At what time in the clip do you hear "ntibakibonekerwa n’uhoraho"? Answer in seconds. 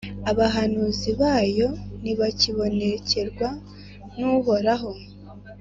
2.01-4.91